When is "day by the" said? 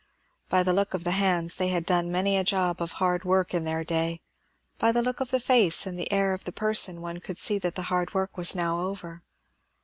3.83-5.03